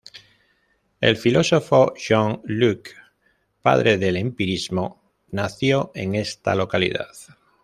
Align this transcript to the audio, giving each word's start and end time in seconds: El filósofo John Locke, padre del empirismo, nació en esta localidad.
El 0.99 1.15
filósofo 1.15 1.93
John 1.95 2.41
Locke, 2.45 2.93
padre 3.61 3.99
del 3.99 4.17
empirismo, 4.17 4.99
nació 5.29 5.91
en 5.93 6.15
esta 6.15 6.55
localidad. 6.55 7.05